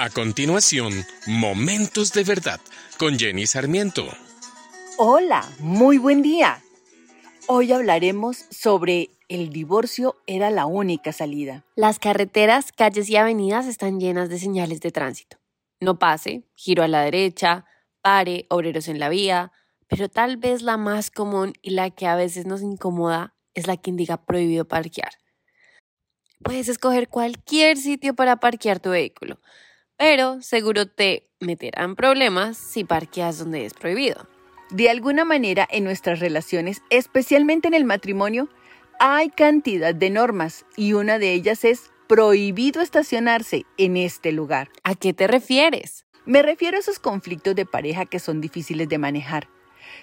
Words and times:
A 0.00 0.10
continuación, 0.10 0.92
Momentos 1.26 2.12
de 2.12 2.22
Verdad 2.22 2.60
con 2.98 3.18
Jenny 3.18 3.48
Sarmiento. 3.48 4.06
Hola, 4.96 5.44
muy 5.58 5.98
buen 5.98 6.22
día. 6.22 6.62
Hoy 7.48 7.72
hablaremos 7.72 8.44
sobre 8.48 9.10
el 9.28 9.50
divorcio 9.50 10.14
era 10.28 10.50
la 10.50 10.66
única 10.66 11.12
salida. 11.12 11.64
Las 11.74 11.98
carreteras, 11.98 12.70
calles 12.70 13.10
y 13.10 13.16
avenidas 13.16 13.66
están 13.66 13.98
llenas 13.98 14.28
de 14.28 14.38
señales 14.38 14.80
de 14.80 14.92
tránsito. 14.92 15.38
No 15.80 15.98
pase, 15.98 16.44
giro 16.54 16.84
a 16.84 16.88
la 16.88 17.02
derecha, 17.02 17.64
pare, 18.00 18.46
obreros 18.50 18.86
en 18.86 19.00
la 19.00 19.08
vía, 19.08 19.50
pero 19.88 20.08
tal 20.08 20.36
vez 20.36 20.62
la 20.62 20.76
más 20.76 21.10
común 21.10 21.54
y 21.60 21.70
la 21.70 21.90
que 21.90 22.06
a 22.06 22.14
veces 22.14 22.46
nos 22.46 22.62
incomoda 22.62 23.34
es 23.52 23.66
la 23.66 23.76
que 23.76 23.90
indica 23.90 24.24
prohibido 24.24 24.64
parquear. 24.64 25.10
Puedes 26.44 26.68
escoger 26.68 27.08
cualquier 27.08 27.76
sitio 27.78 28.14
para 28.14 28.36
parquear 28.36 28.78
tu 28.78 28.90
vehículo, 28.90 29.40
pero 29.98 30.40
seguro 30.40 30.86
te 30.86 31.28
meterán 31.40 31.96
problemas 31.96 32.56
si 32.56 32.84
parqueas 32.84 33.38
donde 33.38 33.66
es 33.66 33.74
prohibido. 33.74 34.26
De 34.70 34.88
alguna 34.88 35.24
manera 35.24 35.66
en 35.70 35.84
nuestras 35.84 36.20
relaciones, 36.20 36.82
especialmente 36.88 37.68
en 37.68 37.74
el 37.74 37.84
matrimonio, 37.84 38.48
hay 39.00 39.28
cantidad 39.28 39.94
de 39.94 40.10
normas 40.10 40.64
y 40.76 40.92
una 40.92 41.18
de 41.18 41.32
ellas 41.32 41.64
es 41.64 41.90
prohibido 42.06 42.80
estacionarse 42.80 43.66
en 43.76 43.96
este 43.96 44.32
lugar. 44.32 44.70
¿A 44.84 44.94
qué 44.94 45.12
te 45.12 45.26
refieres? 45.26 46.06
Me 46.24 46.42
refiero 46.42 46.76
a 46.76 46.80
esos 46.80 46.98
conflictos 46.98 47.54
de 47.54 47.66
pareja 47.66 48.06
que 48.06 48.18
son 48.18 48.40
difíciles 48.40 48.88
de 48.88 48.98
manejar 48.98 49.48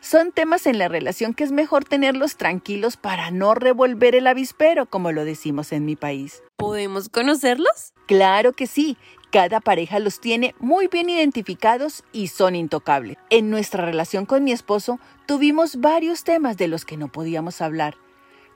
son 0.00 0.32
temas 0.32 0.66
en 0.66 0.78
la 0.78 0.88
relación 0.88 1.34
que 1.34 1.44
es 1.44 1.52
mejor 1.52 1.84
tenerlos 1.84 2.36
tranquilos 2.36 2.96
para 2.96 3.30
no 3.30 3.54
revolver 3.54 4.14
el 4.14 4.26
avispero, 4.26 4.86
como 4.86 5.12
lo 5.12 5.24
decimos 5.24 5.72
en 5.72 5.84
mi 5.84 5.96
país. 5.96 6.42
¿Podemos 6.56 7.08
conocerlos? 7.08 7.94
Claro 8.06 8.52
que 8.52 8.66
sí. 8.66 8.96
Cada 9.34 9.58
pareja 9.58 9.98
los 9.98 10.20
tiene 10.20 10.54
muy 10.60 10.86
bien 10.86 11.10
identificados 11.10 12.04
y 12.12 12.28
son 12.28 12.54
intocables. 12.54 13.16
En 13.30 13.50
nuestra 13.50 13.84
relación 13.84 14.26
con 14.26 14.44
mi 14.44 14.52
esposo 14.52 15.00
tuvimos 15.26 15.80
varios 15.80 16.22
temas 16.22 16.56
de 16.56 16.68
los 16.68 16.84
que 16.84 16.96
no 16.96 17.08
podíamos 17.08 17.60
hablar, 17.60 17.96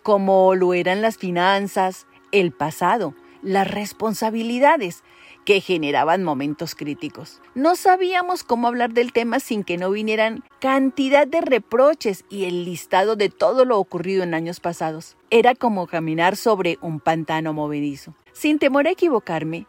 como 0.05 0.55
lo 0.55 0.75
eran 0.75 1.03
las 1.03 1.19
finanzas, 1.19 2.07
el 2.31 2.53
pasado, 2.53 3.17
las 3.43 3.69
responsabilidades, 3.69 5.03
que 5.45 5.61
generaban 5.61 6.23
momentos 6.23 6.77
críticos. 6.77 7.43
No 7.57 7.75
sabíamos 7.75 8.45
cómo 8.45 8.69
hablar 8.69 8.93
del 8.93 9.13
tema 9.13 9.41
sin 9.41 9.65
que 9.65 9.79
no 9.79 9.91
vinieran 9.91 10.45
cantidad 10.61 11.27
de 11.27 11.41
reproches 11.41 12.25
y 12.31 12.45
el 12.45 12.65
listado 12.65 13.17
de 13.17 13.31
todo 13.31 13.65
lo 13.65 13.81
ocurrido 13.81 14.23
en 14.23 14.33
años 14.33 14.61
pasados. 14.61 15.17
Era 15.31 15.57
como 15.57 15.89
caminar 15.89 16.37
sobre 16.37 16.79
un 16.83 17.01
pantano 17.01 17.53
movedizo. 17.53 18.15
Sin 18.33 18.61
temor 18.61 18.87
a 18.87 18.93
equivocarme, 18.93 19.67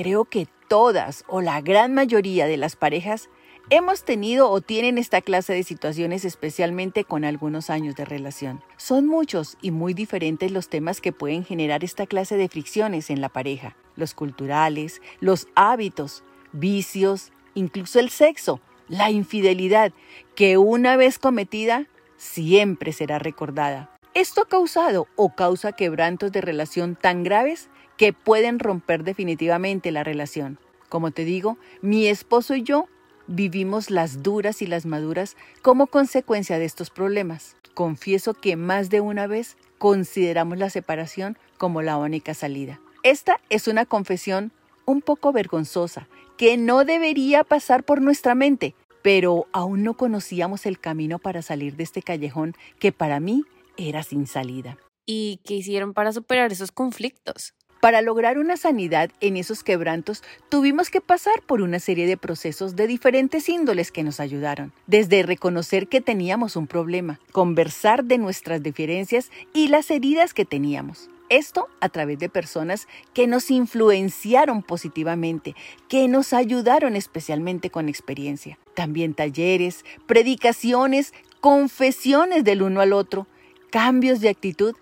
creo 0.00 0.24
que 0.24 0.48
todas 0.66 1.24
o 1.28 1.42
la 1.42 1.60
gran 1.60 1.92
mayoría 1.92 2.46
de 2.46 2.56
las 2.56 2.74
parejas 2.74 3.28
Hemos 3.72 4.02
tenido 4.02 4.50
o 4.50 4.60
tienen 4.60 4.98
esta 4.98 5.20
clase 5.20 5.52
de 5.52 5.62
situaciones 5.62 6.24
especialmente 6.24 7.04
con 7.04 7.24
algunos 7.24 7.70
años 7.70 7.94
de 7.94 8.04
relación. 8.04 8.60
Son 8.76 9.06
muchos 9.06 9.56
y 9.62 9.70
muy 9.70 9.94
diferentes 9.94 10.50
los 10.50 10.68
temas 10.68 11.00
que 11.00 11.12
pueden 11.12 11.44
generar 11.44 11.84
esta 11.84 12.06
clase 12.06 12.36
de 12.36 12.48
fricciones 12.48 13.10
en 13.10 13.20
la 13.20 13.28
pareja. 13.28 13.76
Los 13.94 14.12
culturales, 14.12 15.00
los 15.20 15.46
hábitos, 15.54 16.24
vicios, 16.50 17.30
incluso 17.54 18.00
el 18.00 18.10
sexo, 18.10 18.60
la 18.88 19.12
infidelidad, 19.12 19.92
que 20.34 20.58
una 20.58 20.96
vez 20.96 21.20
cometida 21.20 21.86
siempre 22.16 22.92
será 22.92 23.20
recordada. 23.20 23.99
Esto 24.12 24.42
ha 24.42 24.48
causado 24.48 25.06
o 25.14 25.36
causa 25.36 25.70
quebrantos 25.70 26.32
de 26.32 26.40
relación 26.40 26.96
tan 26.96 27.22
graves 27.22 27.68
que 27.96 28.12
pueden 28.12 28.58
romper 28.58 29.04
definitivamente 29.04 29.92
la 29.92 30.02
relación. 30.02 30.58
Como 30.88 31.12
te 31.12 31.24
digo, 31.24 31.58
mi 31.80 32.08
esposo 32.08 32.56
y 32.56 32.64
yo 32.64 32.86
vivimos 33.28 33.88
las 33.88 34.24
duras 34.24 34.62
y 34.62 34.66
las 34.66 34.84
maduras 34.84 35.36
como 35.62 35.86
consecuencia 35.86 36.58
de 36.58 36.64
estos 36.64 36.90
problemas. 36.90 37.56
Confieso 37.74 38.34
que 38.34 38.56
más 38.56 38.90
de 38.90 39.00
una 39.00 39.28
vez 39.28 39.56
consideramos 39.78 40.58
la 40.58 40.70
separación 40.70 41.38
como 41.56 41.80
la 41.80 41.96
única 41.96 42.34
salida. 42.34 42.80
Esta 43.04 43.40
es 43.48 43.68
una 43.68 43.86
confesión 43.86 44.50
un 44.86 45.02
poco 45.02 45.30
vergonzosa 45.30 46.08
que 46.36 46.56
no 46.56 46.84
debería 46.84 47.44
pasar 47.44 47.84
por 47.84 48.02
nuestra 48.02 48.34
mente, 48.34 48.74
pero 49.02 49.46
aún 49.52 49.84
no 49.84 49.94
conocíamos 49.94 50.66
el 50.66 50.80
camino 50.80 51.20
para 51.20 51.42
salir 51.42 51.76
de 51.76 51.84
este 51.84 52.02
callejón 52.02 52.56
que 52.80 52.90
para 52.90 53.20
mí 53.20 53.44
era 53.88 54.02
sin 54.02 54.26
salida. 54.26 54.78
¿Y 55.06 55.40
qué 55.44 55.54
hicieron 55.54 55.94
para 55.94 56.12
superar 56.12 56.52
esos 56.52 56.70
conflictos? 56.70 57.54
Para 57.80 58.02
lograr 58.02 58.38
una 58.38 58.58
sanidad 58.58 59.10
en 59.22 59.38
esos 59.38 59.64
quebrantos, 59.64 60.22
tuvimos 60.50 60.90
que 60.90 61.00
pasar 61.00 61.40
por 61.46 61.62
una 61.62 61.80
serie 61.80 62.06
de 62.06 62.18
procesos 62.18 62.76
de 62.76 62.86
diferentes 62.86 63.48
índoles 63.48 63.90
que 63.90 64.02
nos 64.02 64.20
ayudaron, 64.20 64.74
desde 64.86 65.22
reconocer 65.22 65.88
que 65.88 66.02
teníamos 66.02 66.56
un 66.56 66.66
problema, 66.66 67.20
conversar 67.32 68.04
de 68.04 68.18
nuestras 68.18 68.62
diferencias 68.62 69.30
y 69.54 69.68
las 69.68 69.90
heridas 69.90 70.34
que 70.34 70.44
teníamos. 70.44 71.08
Esto 71.30 71.68
a 71.80 71.88
través 71.88 72.18
de 72.18 72.28
personas 72.28 72.86
que 73.14 73.26
nos 73.26 73.50
influenciaron 73.50 74.62
positivamente, 74.62 75.54
que 75.88 76.06
nos 76.06 76.34
ayudaron 76.34 76.96
especialmente 76.96 77.70
con 77.70 77.88
experiencia. 77.88 78.58
También 78.74 79.14
talleres, 79.14 79.86
predicaciones, 80.06 81.14
confesiones 81.40 82.44
del 82.44 82.62
uno 82.62 82.80
al 82.80 82.92
otro, 82.92 83.26
cambios 83.70 84.20
de 84.20 84.28
actitud 84.28 84.74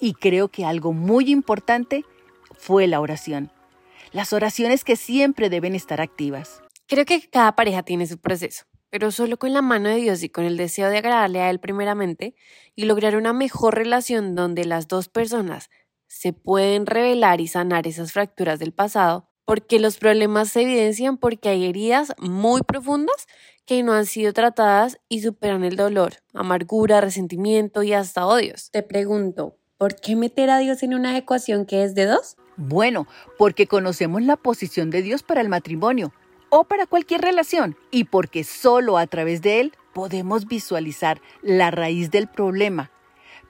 y 0.00 0.14
creo 0.14 0.48
que 0.48 0.64
algo 0.64 0.92
muy 0.92 1.30
importante, 1.30 2.04
fue 2.58 2.86
la 2.86 3.00
oración. 3.00 3.50
Las 4.12 4.32
oraciones 4.32 4.84
que 4.84 4.96
siempre 4.96 5.50
deben 5.50 5.74
estar 5.74 6.00
activas. 6.00 6.62
Creo 6.86 7.04
que 7.04 7.28
cada 7.28 7.54
pareja 7.56 7.82
tiene 7.82 8.06
su 8.06 8.18
proceso, 8.18 8.64
pero 8.90 9.10
solo 9.10 9.36
con 9.38 9.52
la 9.52 9.62
mano 9.62 9.88
de 9.88 9.96
Dios 9.96 10.22
y 10.22 10.28
con 10.28 10.44
el 10.44 10.56
deseo 10.56 10.88
de 10.88 10.98
agradarle 10.98 11.40
a 11.40 11.50
Él 11.50 11.60
primeramente 11.60 12.34
y 12.74 12.84
lograr 12.84 13.16
una 13.16 13.32
mejor 13.32 13.74
relación 13.74 14.34
donde 14.34 14.64
las 14.64 14.88
dos 14.88 15.08
personas 15.08 15.70
se 16.06 16.32
pueden 16.32 16.86
revelar 16.86 17.40
y 17.40 17.48
sanar 17.48 17.86
esas 17.86 18.12
fracturas 18.12 18.58
del 18.58 18.72
pasado, 18.72 19.28
porque 19.46 19.78
los 19.78 19.96
problemas 19.96 20.50
se 20.50 20.62
evidencian 20.62 21.16
porque 21.16 21.48
hay 21.48 21.64
heridas 21.64 22.12
muy 22.18 22.60
profundas 22.60 23.26
que 23.64 23.82
no 23.82 23.94
han 23.94 24.04
sido 24.04 24.32
tratadas 24.32 24.98
y 25.08 25.22
superan 25.22 25.64
el 25.64 25.76
dolor, 25.76 26.14
amargura, 26.34 27.00
resentimiento 27.00 27.82
y 27.82 27.94
hasta 27.94 28.26
odios. 28.26 28.70
Te 28.70 28.82
pregunto, 28.82 29.56
¿por 29.78 29.96
qué 29.96 30.14
meter 30.14 30.50
a 30.50 30.58
Dios 30.58 30.82
en 30.82 30.94
una 30.94 31.16
ecuación 31.16 31.64
que 31.64 31.84
es 31.84 31.94
de 31.94 32.06
dos? 32.06 32.36
Bueno, 32.56 33.06
porque 33.38 33.66
conocemos 33.66 34.22
la 34.22 34.36
posición 34.36 34.90
de 34.90 35.02
Dios 35.02 35.22
para 35.22 35.40
el 35.40 35.48
matrimonio 35.48 36.12
o 36.48 36.64
para 36.64 36.86
cualquier 36.86 37.22
relación 37.22 37.76
y 37.90 38.04
porque 38.04 38.44
solo 38.44 38.98
a 38.98 39.06
través 39.06 39.42
de 39.42 39.60
él 39.60 39.72
podemos 39.92 40.46
visualizar 40.46 41.20
la 41.42 41.70
raíz 41.70 42.10
del 42.10 42.28
problema, 42.28 42.90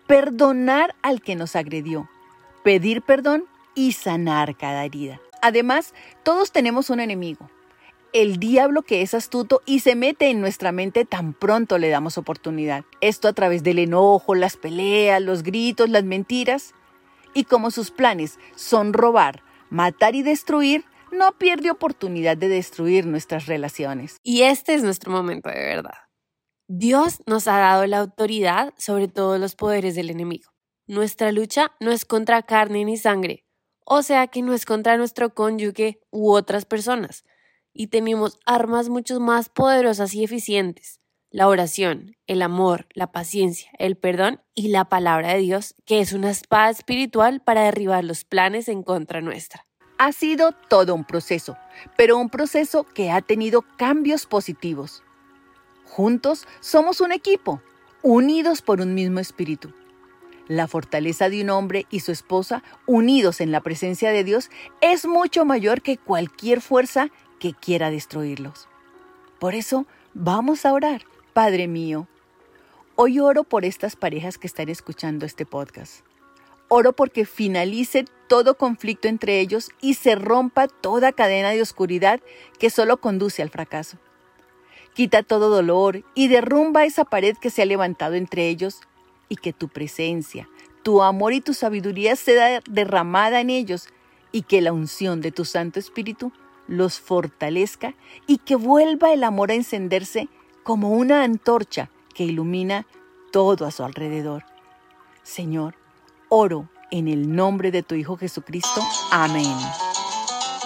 perdonar 0.07 0.95
al 1.03 1.21
que 1.21 1.37
nos 1.37 1.57
agredió, 1.57 2.09
pedir 2.63 3.03
perdón 3.03 3.45
y 3.75 3.93
sanar 3.93 4.57
cada 4.57 4.85
herida. 4.85 5.21
Además, 5.43 5.95
todos 6.23 6.53
tenemos 6.53 6.91
un 6.91 7.01
enemigo, 7.01 7.51
el 8.13 8.39
diablo 8.39 8.81
que 8.83 9.03
es 9.03 9.13
astuto 9.13 9.61
y 9.67 9.81
se 9.81 9.95
mete 9.95 10.31
en 10.31 10.41
nuestra 10.41 10.73
mente 10.73 11.05
tan 11.05 11.35
pronto 11.35 11.77
le 11.77 11.91
damos 11.91 12.17
oportunidad. 12.17 12.85
Esto 13.03 13.29
a 13.29 13.33
través 13.35 13.63
del 13.63 13.79
enojo, 13.79 14.35
las 14.35 14.57
peleas, 14.57 15.21
los 15.21 15.43
gritos, 15.43 15.91
las 15.91 16.05
mentiras 16.05 16.73
y 17.35 17.45
como 17.45 17.71
sus 17.71 17.91
planes 17.91 18.39
son 18.55 18.95
robar, 18.95 19.43
matar 19.69 20.15
y 20.15 20.23
destruir, 20.23 20.87
no 21.13 21.33
pierde 21.33 21.71
oportunidad 21.71 22.39
de 22.39 22.49
destruir 22.49 23.07
nuestras 23.07 23.47
relaciones. 23.47 24.17
Y 24.23 24.43
este 24.43 24.75
es 24.75 24.83
nuestro 24.83 25.13
momento 25.13 25.51
de 25.51 25.61
verdad. 25.61 25.99
Dios 26.69 27.23
nos 27.27 27.47
ha 27.47 27.59
dado 27.59 27.87
la 27.87 27.99
autoridad 27.99 28.73
sobre 28.79 29.09
todos 29.09 29.39
los 29.39 29.55
poderes 29.55 29.95
del 29.95 30.11
enemigo. 30.11 30.51
Nuestra 30.89 31.33
lucha 31.33 31.73
no 31.81 31.93
es 31.93 32.05
contra 32.05 32.43
carne 32.43 32.85
ni 32.85 32.97
sangre, 32.97 33.45
o 33.87 34.03
sea 34.03 34.27
que 34.27 34.43
no 34.43 34.53
es 34.53 34.67
contra 34.67 34.99
nuestro 34.99 35.33
cónyuge 35.33 36.03
u 36.11 36.33
otras 36.33 36.67
personas, 36.67 37.25
y 37.73 37.87
tenemos 37.87 38.39
armas 38.45 38.91
mucho 38.91 39.19
más 39.21 39.49
poderosas 39.49 40.13
y 40.13 40.23
eficientes 40.23 41.01
la 41.37 41.49
oración, 41.49 42.17
el 42.27 42.41
amor, 42.41 42.87
la 42.95 43.13
paciencia, 43.13 43.71
el 43.79 43.97
perdón 43.97 44.41
y 44.55 44.69
la 44.69 44.87
palabra 44.87 45.35
de 45.35 45.41
Dios, 45.41 45.75
que 45.85 46.01
es 46.01 46.15
una 46.15 46.31
espada 46.31 46.71
espiritual 46.71 47.41
para 47.41 47.65
derribar 47.65 48.05
los 48.05 48.25
planes 48.25 48.69
en 48.69 48.83
contra 48.83 49.21
nuestra. 49.21 49.67
Ha 49.99 50.13
sido 50.13 50.53
todo 50.53 50.95
un 50.95 51.05
proceso, 51.05 51.59
pero 51.95 52.17
un 52.17 52.31
proceso 52.31 52.85
que 52.85 53.11
ha 53.11 53.21
tenido 53.21 53.67
cambios 53.77 54.25
positivos. 54.25 55.03
Juntos 55.85 56.47
somos 56.61 57.03
un 57.03 57.13
equipo, 57.13 57.61
unidos 58.03 58.63
por 58.63 58.81
un 58.81 58.95
mismo 58.95 59.21
espíritu. 59.21 59.75
La 60.49 60.69
fortaleza 60.69 61.29
de 61.29 61.43
un 61.43 61.51
hombre 61.51 61.87
y 61.91 62.01
su 62.01 62.13
esposa, 62.13 62.63
unidos 62.87 63.41
en 63.41 63.51
la 63.51 63.61
presencia 63.61 64.11
de 64.11 64.25
Dios, 64.25 64.51
es 64.81 65.07
mucho 65.07 65.45
mayor 65.45 65.83
que 65.83 65.99
cualquier 65.99 66.61
fuerza 66.61 67.09
que 67.41 67.53
quiera 67.53 67.91
destruirlos. 67.91 68.69
Por 69.39 69.55
eso, 69.55 69.87
vamos 70.15 70.65
a 70.65 70.73
orar 70.73 71.03
Padre 71.37 71.69
mío, 71.69 72.09
hoy 72.95 73.21
oro 73.21 73.45
por 73.45 73.67
estas 73.67 73.95
parejas 73.95 74.39
que 74.39 74.47
están 74.47 74.71
escuchando 74.71 75.27
este 75.27 75.45
podcast. 75.45 76.01
Oro 76.69 76.95
porque 76.95 77.27
finalice 77.27 78.07
todo 78.27 78.57
conflicto 78.57 79.07
entre 79.07 79.41
ellos 79.41 79.69
y 79.83 79.95
se 79.95 80.15
rompa 80.15 80.67
toda 80.67 81.13
cadena 81.13 81.51
de 81.51 81.61
oscuridad 81.61 82.23
que 82.59 82.71
solo 82.71 83.03
conduce 83.03 83.43
al 83.43 83.51
fracaso. 83.51 83.99
Quita 84.95 85.23
todo 85.23 85.51
dolor 85.51 86.05
y 86.15 86.29
derrumba 86.29 86.87
esa 86.87 87.05
pared 87.05 87.37
que 87.37 87.51
se 87.51 87.61
ha 87.61 87.67
levantado 87.67 88.15
entre 88.15 88.49
ellos 88.49 88.81
y 89.29 89.37
que 89.37 89.53
tu 89.53 89.69
presencia, 89.69 90.49
tu 90.83 91.03
amor 91.03 91.33
y 91.33 91.41
tu 91.41 91.55
sabiduría 91.55 92.17
sea 92.17 92.61
derramada 92.69 93.41
en 93.41 93.51
ellos 93.51 93.89
y 94.33 94.43
que 94.43 94.61
la 94.61 94.73
unción 94.73 95.21
de 95.21 95.33
tu 95.33 95.45
Santo 95.45 95.79
Espíritu 95.79 96.33
los 96.69 97.01
fortalezca 97.01 97.95
y 98.27 98.39
que 98.39 98.57
vuelva 98.57 99.13
el 99.13 99.25
amor 99.25 99.51
a 99.51 99.55
encenderse 99.55 100.29
como 100.63 100.91
una 100.91 101.23
antorcha 101.23 101.91
que 102.15 102.25
ilumina 102.25 102.87
todo 103.33 103.67
a 103.67 103.71
su 103.71 103.85
alrededor. 103.85 104.45
Señor, 105.23 105.77
oro 106.29 106.69
en 106.91 107.09
el 107.09 107.35
nombre 107.35 107.71
de 107.71 107.83
tu 107.83 107.95
Hijo 107.95 108.17
Jesucristo. 108.17 108.83
Amén. 109.11 109.55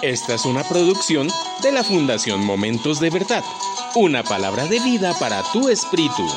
Esta 0.01 0.33
es 0.33 0.45
una 0.45 0.63
producción 0.63 1.27
de 1.61 1.71
la 1.71 1.83
Fundación 1.83 2.43
Momentos 2.43 2.99
de 2.99 3.11
Verdad, 3.11 3.43
una 3.95 4.23
palabra 4.23 4.65
de 4.65 4.79
vida 4.79 5.13
para 5.19 5.43
tu 5.51 5.69
espíritu. 5.69 6.27